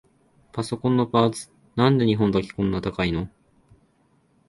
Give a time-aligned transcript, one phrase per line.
[0.51, 3.29] パソコンのパーツ、なんで日本だけこんな高いの？